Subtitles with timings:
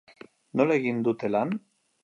[0.61, 1.57] Nola egiten dute lan?